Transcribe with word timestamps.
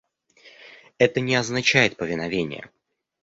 Это 0.97 1.19
не 1.19 1.35
означает 1.35 1.95
повиновение. 1.95 2.71